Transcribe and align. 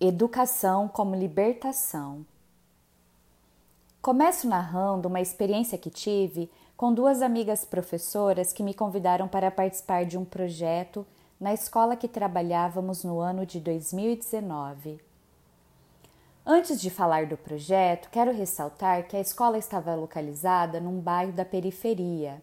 Educação 0.00 0.86
como 0.86 1.16
libertação. 1.16 2.24
Começo 4.00 4.46
narrando 4.46 5.08
uma 5.08 5.20
experiência 5.20 5.76
que 5.76 5.90
tive 5.90 6.48
com 6.76 6.94
duas 6.94 7.20
amigas 7.20 7.64
professoras 7.64 8.52
que 8.52 8.62
me 8.62 8.72
convidaram 8.72 9.26
para 9.26 9.50
participar 9.50 10.04
de 10.04 10.16
um 10.16 10.24
projeto 10.24 11.04
na 11.40 11.52
escola 11.52 11.96
que 11.96 12.06
trabalhávamos 12.06 13.02
no 13.02 13.18
ano 13.18 13.44
de 13.44 13.58
2019. 13.58 15.00
Antes 16.46 16.80
de 16.80 16.90
falar 16.90 17.26
do 17.26 17.36
projeto, 17.36 18.08
quero 18.08 18.32
ressaltar 18.32 19.08
que 19.08 19.16
a 19.16 19.20
escola 19.20 19.58
estava 19.58 19.96
localizada 19.96 20.78
num 20.78 21.00
bairro 21.00 21.32
da 21.32 21.44
periferia. 21.44 22.40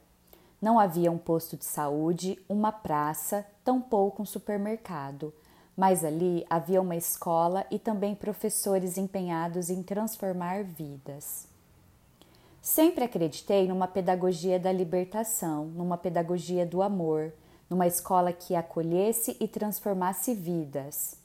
Não 0.61 0.77
havia 0.77 1.09
um 1.09 1.17
posto 1.17 1.55
de 1.55 1.63
saúde, 1.63 2.37
uma 2.49 2.73
praça, 2.73 3.47
tampouco 3.63 4.21
um 4.21 4.25
supermercado 4.25 5.33
mas 5.75 6.05
ali 6.05 6.45
havia 6.49 6.81
uma 6.81 6.95
escola 6.95 7.65
e 7.69 7.77
também 7.77 8.15
professores 8.15 8.97
empenhados 8.97 9.69
em 9.69 9.83
transformar 9.83 10.63
vidas. 10.63 11.47
Sempre 12.61 13.03
acreditei 13.03 13.67
numa 13.67 13.87
pedagogia 13.87 14.59
da 14.59 14.71
libertação, 14.71 15.65
numa 15.65 15.97
pedagogia 15.97 16.65
do 16.65 16.81
amor, 16.81 17.33
numa 17.69 17.85
escola 17.85 18.31
que 18.31 18.55
acolhesse 18.55 19.35
e 19.39 19.47
transformasse 19.47 20.33
vidas. 20.33 21.17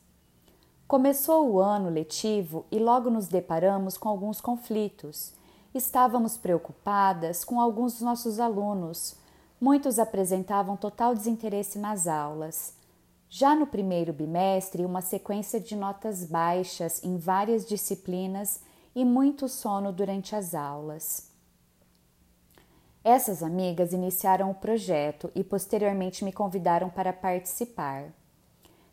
Começou 0.88 1.48
o 1.48 1.60
ano 1.60 1.88
letivo 1.88 2.66
e 2.70 2.78
logo 2.78 3.08
nos 3.08 3.28
deparamos 3.28 3.96
com 3.96 4.08
alguns 4.08 4.40
conflitos. 4.40 5.32
Estávamos 5.72 6.36
preocupadas 6.36 7.44
com 7.44 7.60
alguns 7.60 7.92
dos 7.92 8.02
nossos 8.02 8.40
alunos. 8.40 9.14
Muitos 9.60 10.00
apresentavam 10.00 10.76
total 10.76 11.14
desinteresse 11.14 11.78
nas 11.78 12.08
aulas 12.08 12.79
já 13.32 13.54
no 13.54 13.64
primeiro 13.64 14.12
bimestre, 14.12 14.84
uma 14.84 15.00
sequência 15.00 15.60
de 15.60 15.76
notas 15.76 16.24
baixas 16.24 17.02
em 17.04 17.16
várias 17.16 17.64
disciplinas 17.64 18.60
e 18.92 19.04
muito 19.04 19.48
sono 19.48 19.92
durante 19.92 20.34
as 20.34 20.52
aulas. 20.52 21.30
Essas 23.04 23.40
amigas 23.40 23.92
iniciaram 23.92 24.50
o 24.50 24.54
projeto 24.54 25.30
e 25.32 25.44
posteriormente 25.44 26.24
me 26.24 26.32
convidaram 26.32 26.90
para 26.90 27.12
participar. 27.12 28.12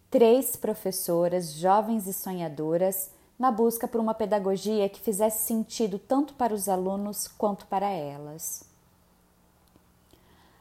Três 0.09 0.55
professoras 0.55 1.53
jovens 1.53 2.05
e 2.05 2.13
sonhadoras 2.13 3.09
na 3.39 3.51
busca 3.51 3.87
por 3.87 3.99
uma 3.99 4.13
pedagogia 4.13 4.87
que 4.87 5.01
fizesse 5.01 5.47
sentido 5.47 5.97
tanto 5.97 6.35
para 6.35 6.53
os 6.53 6.69
alunos 6.69 7.27
quanto 7.27 7.65
para 7.65 7.89
elas. 7.89 8.63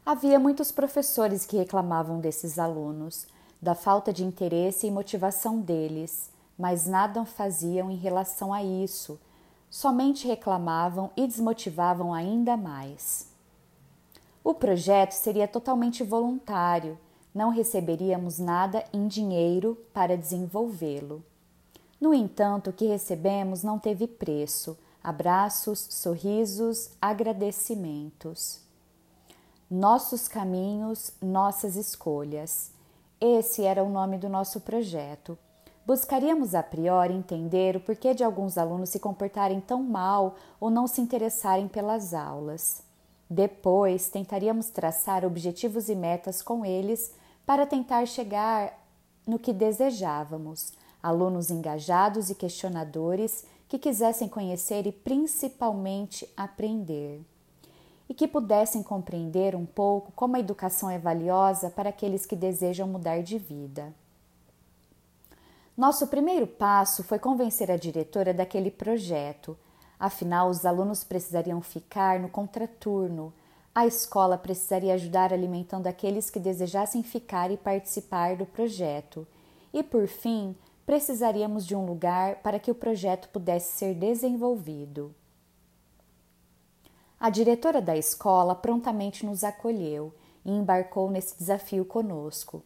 Havia 0.05 0.39
muitos 0.39 0.73
professores 0.73 1.45
que 1.45 1.59
reclamavam 1.59 2.21
desses 2.21 2.59
alunos, 2.59 3.27
da 3.61 3.75
falta 3.75 4.13
de 4.13 4.25
interesse 4.25 4.87
e 4.87 4.91
motivação 4.91 5.61
deles, 5.61 6.31
mas 6.59 6.87
nada 6.87 7.25
faziam 7.25 7.91
em 7.91 7.97
relação 7.97 8.53
a 8.53 8.63
isso, 8.63 9.19
somente 9.69 10.27
reclamavam 10.27 11.11
e 11.17 11.27
desmotivavam 11.27 12.15
ainda 12.15 12.57
mais. 12.57 13.29
O 14.43 14.55
projeto 14.55 15.13
seria 15.13 15.49
totalmente 15.49 16.03
voluntário, 16.03 16.99
não 17.35 17.51
receberíamos 17.51 18.39
nada 18.39 18.85
em 18.93 19.07
dinheiro 19.07 19.77
para 19.93 20.17
desenvolvê-lo. 20.17 21.23
No 22.01 22.15
entanto, 22.15 22.71
o 22.71 22.73
que 22.73 22.87
recebemos 22.87 23.63
não 23.63 23.79
teve 23.79 24.07
preço: 24.07 24.79
abraços, 25.03 25.87
sorrisos, 25.91 26.91
agradecimentos. 27.01 28.61
Nossos 29.71 30.29
caminhos, 30.29 31.13
nossas 31.21 31.75
escolhas. 31.75 32.71
Esse 33.21 33.65
era 33.65 33.83
o 33.83 33.89
nome 33.89 34.19
do 34.19 34.29
nosso 34.29 34.61
projeto. 34.61 35.39
Buscaríamos 35.87 36.55
a 36.55 36.63
priori 36.63 37.15
entender 37.15 37.75
o 37.77 37.81
porquê 37.81 38.13
de 38.13 38.23
alguns 38.23 38.59
alunos 38.59 38.91
se 38.91 39.01
comportarem 39.01 39.59
tão 39.59 39.83
mal 39.83 40.35
ou 40.61 40.69
não 40.69 40.87
se 40.87 41.01
interessarem 41.01 41.67
pelas 41.67 42.13
aulas. 42.13 42.83
Depois, 43.29 44.09
tentaríamos 44.09 44.69
traçar 44.69 45.25
objetivos 45.25 45.89
e 45.89 45.95
metas 45.95 46.43
com 46.43 46.63
eles 46.63 47.11
para 47.47 47.65
tentar 47.65 48.07
chegar 48.07 48.79
no 49.27 49.39
que 49.39 49.53
desejávamos: 49.53 50.75
alunos 51.03 51.51
engajados 51.51 52.29
e 52.29 52.35
questionadores 52.35 53.47
que 53.67 53.79
quisessem 53.79 54.29
conhecer 54.29 54.87
e 54.87 54.93
principalmente 54.93 56.29
aprender 56.37 57.25
e 58.09 58.15
que 58.15 58.29
pudessem 58.29 58.83
compreender 58.83 59.55
um 59.55 59.67
pouco 59.67 60.13
como 60.13 60.37
a 60.37 60.41
educação 60.41 60.91
é 60.91 60.99
valiosa 60.99 61.71
para 61.71 61.89
aqueles 61.91 62.25
que 62.25 62.37
desejam 62.37 62.87
mudar 62.87 63.23
de 63.23 63.39
vida. 63.39 63.93
Nosso 65.77 66.07
primeiro 66.07 66.47
passo 66.47 67.05
foi 67.05 67.19
convencer 67.19 67.71
a 67.71 67.77
diretora 67.77 68.33
daquele 68.33 68.71
projeto. 68.71 69.59
Afinal, 69.99 70.49
os 70.49 70.65
alunos 70.65 71.05
precisariam 71.05 71.61
ficar 71.61 72.19
no 72.19 72.29
contraturno. 72.29 73.33
A 73.75 73.87
escola 73.87 74.39
precisaria 74.39 74.95
ajudar 74.95 75.35
alimentando 75.35 75.87
aqueles 75.87 76.31
que 76.31 76.41
desejassem 76.41 77.03
ficar 77.03 77.51
e 77.51 77.59
participar 77.59 78.37
do 78.37 78.47
projeto. 78.47 79.27
E, 79.71 79.83
por 79.83 80.07
fim, 80.07 80.57
precisaríamos 80.87 81.67
de 81.67 81.75
um 81.75 81.85
lugar 81.85 82.37
para 82.37 82.59
que 82.59 82.71
o 82.71 82.75
projeto 82.75 83.29
pudesse 83.29 83.77
ser 83.77 83.95
desenvolvido. 83.95 85.15
A 87.27 87.29
diretora 87.29 87.83
da 87.83 87.97
escola 87.97 88.55
prontamente 88.55 89.27
nos 89.27 89.43
acolheu 89.43 90.15
e 90.45 90.53
embarcou 90.53 91.11
nesse 91.11 91.37
desafio 91.37 91.85
conosco. 91.85 92.63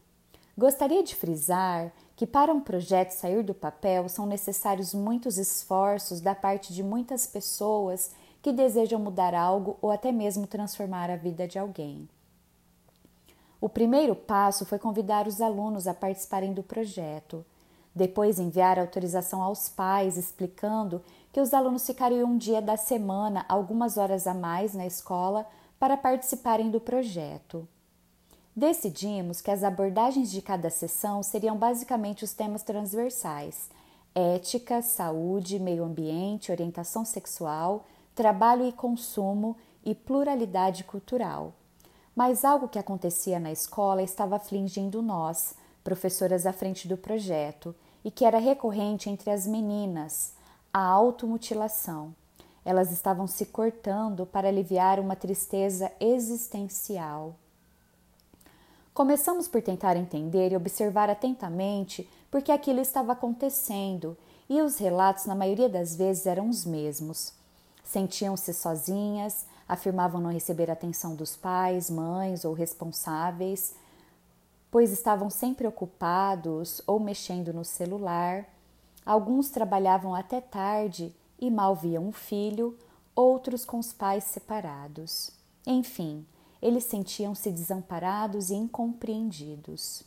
Gostaria 0.54 1.03
de 1.03 1.15
frisar 1.15 1.91
que 2.15 2.26
para 2.26 2.53
um 2.53 2.60
projeto 2.60 3.12
sair 3.12 3.43
do 3.43 3.54
papel 3.54 4.06
são 4.10 4.26
necessários 4.26 4.93
muitos 4.93 5.38
esforços 5.38 6.21
da 6.21 6.34
parte 6.34 6.75
de 6.75 6.82
muitas 6.82 7.26
pessoas 7.26 8.10
que 8.43 8.53
desejam 8.53 9.00
mudar 9.00 9.34
algo 9.34 9.78
ou 9.81 9.91
até 9.91 10.12
mesmo 10.12 10.47
transformar 10.47 11.09
a 11.09 11.16
vida 11.16 11.48
de 11.48 11.59
alguém. 11.59 12.06
O 13.62 13.66
primeiro 13.66 14.15
passo 14.15 14.66
foi 14.66 14.78
convidar 14.78 15.27
os 15.27 15.41
alunos 15.41 15.87
a 15.87 15.94
participarem 15.94 16.53
do 16.53 16.62
projeto. 16.62 17.47
Depois, 17.94 18.38
enviar 18.38 18.78
autorização 18.78 19.42
aos 19.42 19.71
pais 19.71 20.19
explicando 20.19 21.03
que 21.33 21.41
os 21.41 21.55
alunos 21.55 21.87
ficariam 21.87 22.31
um 22.31 22.37
dia 22.37 22.61
da 22.61 22.77
semana, 22.77 23.45
algumas 23.49 23.97
horas 23.97 24.27
a 24.27 24.35
mais 24.35 24.75
na 24.75 24.87
escola, 24.87 25.47
para 25.79 25.97
participarem 25.97 26.71
do 26.71 26.81
projeto. 26.81 27.67
Decidimos 28.55 29.41
que 29.41 29.51
as 29.51 29.63
abordagens 29.63 30.31
de 30.31 30.43
cada 30.43 30.69
sessão 30.71 31.23
seriam 31.23 31.57
basicamente 31.57 32.25
os 32.25 32.33
temas 32.33 32.63
transversais: 32.63 33.71
ética, 34.15 34.83
saúde, 34.83 35.59
meio 35.61 35.85
ambiente, 35.85 36.51
orientação 36.51 37.05
sexual, 37.05 37.87
trabalho 38.15 38.67
e 38.67 38.73
consumo 38.73 39.57
e 39.85 39.95
pluralidade 39.95 40.83
cultural. 40.83 41.55
Mas 42.15 42.45
algo 42.45 42.69
que 42.69 42.79
acontecia 42.79 43.39
na 43.39 43.53
escola 43.53 44.03
estava 44.03 44.37
afligindo 44.37 45.01
nós, 45.01 45.55
professoras 45.85 46.45
à 46.45 46.53
frente 46.53 46.89
do 46.89 46.97
projeto, 46.97 47.75
e 48.05 48.11
que 48.11 48.25
era 48.25 48.39
recorrente 48.39 49.09
entre 49.09 49.31
as 49.31 49.47
meninas 49.47 50.35
a 50.73 50.81
automutilação. 50.81 52.15
Elas 52.65 52.93
estavam 52.93 53.27
se 53.27 53.47
cortando 53.47 54.27
para 54.27 54.49
aliviar 54.49 55.01
uma 55.01 55.17
tristeza 55.17 55.91
existencial. 55.99 57.35
Começamos 58.93 59.49
por 59.49 59.63
tentar 59.63 59.97
entender 59.97 60.53
e 60.53 60.57
observar 60.57 61.09
atentamente 61.09 62.09
por 62.31 62.43
que 62.43 62.53
aquilo 62.53 62.81
estava 62.81 63.13
acontecendo, 63.13 64.17
e 64.49 64.61
os 64.61 64.79
relatos, 64.79 65.27
na 65.27 65.35
maioria 65.35 65.69
das 65.69 65.97
vezes, 65.97 66.27
eram 66.27 66.49
os 66.49 66.65
mesmos. 66.65 67.33
Sentiam-se 67.85 68.53
sozinhas, 68.53 69.47
afirmavam 69.69 70.21
não 70.21 70.31
receber 70.31 70.71
atenção 70.71 71.15
dos 71.15 71.37
pais, 71.37 71.89
mães 71.89 72.45
ou 72.45 72.53
responsáveis, 72.53 73.75
pois 74.71 74.93
estavam 74.93 75.31
sempre 75.31 75.67
ocupados 75.67 76.81
ou 76.87 77.01
mexendo 77.01 77.53
no 77.53 77.65
celular 77.65 78.47
Alguns 79.10 79.51
trabalhavam 79.51 80.15
até 80.15 80.41
tarde 80.41 81.12
e 81.36 81.51
mal 81.51 81.74
viam 81.74 82.07
o 82.07 82.12
filho, 82.12 82.78
outros 83.12 83.65
com 83.65 83.80
os 83.80 83.92
pais 83.92 84.22
separados. 84.22 85.33
Enfim, 85.66 86.24
eles 86.62 86.84
sentiam-se 86.84 87.51
desamparados 87.51 88.51
e 88.51 88.54
incompreendidos. 88.54 90.04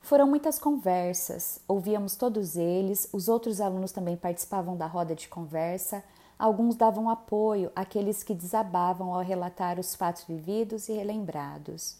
Foram 0.00 0.26
muitas 0.26 0.58
conversas, 0.58 1.60
ouvíamos 1.68 2.16
todos 2.16 2.56
eles, 2.56 3.08
os 3.12 3.28
outros 3.28 3.60
alunos 3.60 3.92
também 3.92 4.16
participavam 4.16 4.76
da 4.76 4.88
roda 4.88 5.14
de 5.14 5.28
conversa, 5.28 6.02
alguns 6.36 6.74
davam 6.74 7.08
apoio 7.08 7.70
àqueles 7.76 8.24
que 8.24 8.34
desabavam 8.34 9.14
ao 9.14 9.22
relatar 9.22 9.78
os 9.78 9.94
fatos 9.94 10.24
vividos 10.24 10.88
e 10.88 10.94
relembrados. 10.94 11.96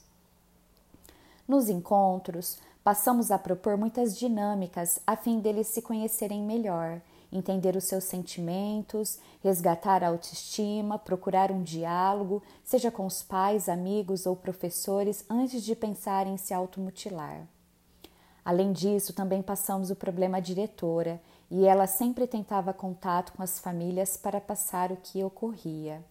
Nos 1.46 1.68
encontros, 1.68 2.58
Passamos 2.84 3.30
a 3.30 3.38
propor 3.38 3.78
muitas 3.78 4.14
dinâmicas 4.14 5.00
a 5.06 5.16
fim 5.16 5.40
deles 5.40 5.68
se 5.68 5.80
conhecerem 5.80 6.42
melhor, 6.42 7.00
entender 7.32 7.76
os 7.76 7.84
seus 7.84 8.04
sentimentos, 8.04 9.18
resgatar 9.42 10.04
a 10.04 10.08
autoestima, 10.08 10.98
procurar 10.98 11.50
um 11.50 11.62
diálogo, 11.62 12.42
seja 12.62 12.90
com 12.90 13.06
os 13.06 13.22
pais, 13.22 13.70
amigos 13.70 14.26
ou 14.26 14.36
professores, 14.36 15.24
antes 15.30 15.64
de 15.64 15.74
pensar 15.74 16.26
em 16.26 16.36
se 16.36 16.52
automutilar. 16.52 17.48
Além 18.44 18.70
disso, 18.70 19.14
também 19.14 19.40
passamos 19.40 19.90
o 19.90 19.96
problema 19.96 20.38
diretora 20.38 21.22
e 21.50 21.64
ela 21.64 21.86
sempre 21.86 22.26
tentava 22.26 22.74
contato 22.74 23.32
com 23.32 23.42
as 23.42 23.58
famílias 23.58 24.18
para 24.18 24.42
passar 24.42 24.92
o 24.92 24.98
que 24.98 25.24
ocorria. 25.24 26.04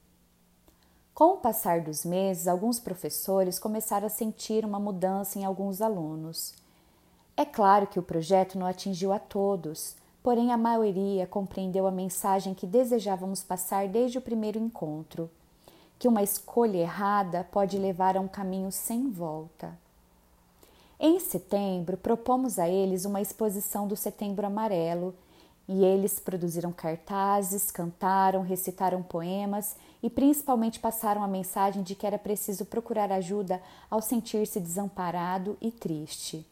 Com 1.14 1.34
o 1.34 1.38
passar 1.38 1.82
dos 1.82 2.04
meses, 2.04 2.48
alguns 2.48 2.80
professores 2.80 3.60
começaram 3.60 4.08
a 4.08 4.10
sentir 4.10 4.66
uma 4.66 4.80
mudança 4.80 5.38
em 5.38 5.46
alguns 5.46 5.80
alunos. 5.80 6.56
É 7.38 7.46
claro 7.46 7.86
que 7.86 8.00
o 8.00 8.04
projeto 8.04 8.58
não 8.58 8.66
atingiu 8.66 9.14
a 9.14 9.20
todos, 9.20 9.96
porém 10.24 10.52
a 10.52 10.58
maioria 10.58 11.28
compreendeu 11.28 11.86
a 11.86 11.92
mensagem 11.92 12.56
que 12.56 12.66
desejávamos 12.66 13.44
passar 13.44 13.88
desde 13.88 14.18
o 14.18 14.22
primeiro 14.22 14.58
encontro: 14.58 15.30
que 16.00 16.08
uma 16.08 16.24
escolha 16.24 16.80
errada 16.80 17.48
pode 17.52 17.78
levar 17.78 18.18
a 18.18 18.20
um 18.20 18.28
caminho 18.28 18.72
sem 18.72 19.12
volta. 19.12 19.78
Em 21.00 21.20
setembro, 21.20 21.96
propomos 21.96 22.58
a 22.58 22.68
eles 22.68 23.06
uma 23.06 23.22
exposição 23.22 23.88
do 23.88 23.96
Setembro 23.96 24.48
Amarelo 24.48 25.14
e 25.68 25.84
eles 25.84 26.20
produziram 26.20 26.72
cartazes, 26.72 27.72
cantaram, 27.72 28.42
recitaram 28.42 29.02
poemas 29.02 29.76
e 30.02 30.10
principalmente 30.10 30.80
passaram 30.80 31.24
a 31.24 31.28
mensagem 31.28 31.84
de 31.84 31.96
que 31.96 32.06
era 32.06 32.18
preciso 32.18 32.66
procurar 32.66 33.12
ajuda 33.12 33.62
ao 33.90 34.02
sentir-se 34.02 34.60
desamparado 34.60 35.58
e 35.62 35.72
triste. 35.72 36.46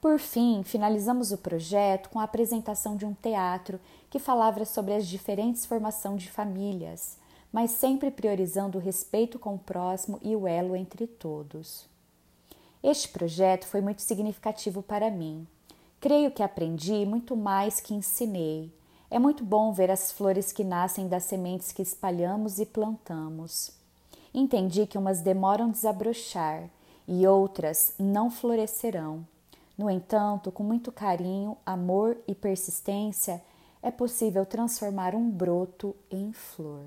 Por 0.00 0.18
fim, 0.18 0.62
finalizamos 0.64 1.30
o 1.30 1.38
projeto 1.38 2.08
com 2.08 2.18
a 2.18 2.24
apresentação 2.24 2.96
de 2.96 3.06
um 3.06 3.14
teatro 3.14 3.80
que 4.10 4.18
falava 4.18 4.64
sobre 4.64 4.94
as 4.94 5.06
diferentes 5.06 5.64
formações 5.64 6.22
de 6.22 6.30
famílias, 6.30 7.16
mas 7.52 7.70
sempre 7.70 8.10
priorizando 8.10 8.78
o 8.78 8.80
respeito 8.80 9.38
com 9.38 9.54
o 9.54 9.58
próximo 9.58 10.18
e 10.22 10.34
o 10.34 10.46
elo 10.46 10.74
entre 10.74 11.06
todos. 11.06 11.86
Este 12.82 13.08
projeto 13.08 13.64
foi 13.64 13.80
muito 13.80 14.02
significativo 14.02 14.82
para 14.82 15.08
mim. 15.08 15.46
Creio 16.02 16.32
que 16.32 16.42
aprendi 16.42 17.06
muito 17.06 17.36
mais 17.36 17.80
que 17.80 17.94
ensinei. 17.94 18.72
É 19.08 19.20
muito 19.20 19.44
bom 19.44 19.72
ver 19.72 19.88
as 19.88 20.10
flores 20.10 20.50
que 20.50 20.64
nascem 20.64 21.06
das 21.06 21.22
sementes 21.22 21.70
que 21.70 21.80
espalhamos 21.80 22.58
e 22.58 22.66
plantamos. 22.66 23.70
Entendi 24.34 24.84
que 24.84 24.98
umas 24.98 25.20
demoram 25.20 25.66
a 25.66 25.70
desabrochar 25.70 26.68
e 27.06 27.24
outras 27.24 27.94
não 28.00 28.32
florescerão. 28.32 29.24
No 29.78 29.88
entanto, 29.88 30.50
com 30.50 30.64
muito 30.64 30.90
carinho, 30.90 31.56
amor 31.64 32.18
e 32.26 32.34
persistência, 32.34 33.40
é 33.80 33.92
possível 33.92 34.44
transformar 34.44 35.14
um 35.14 35.30
broto 35.30 35.94
em 36.10 36.32
flor. 36.32 36.82